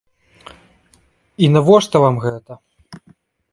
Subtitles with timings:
[1.47, 2.53] І навошта вам гэта?!